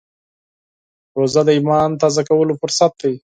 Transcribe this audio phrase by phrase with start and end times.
[1.17, 3.13] روژه د ایمان تازه کولو فرصت دی.